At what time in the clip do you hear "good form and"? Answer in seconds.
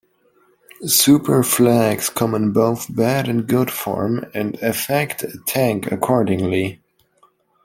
3.47-4.55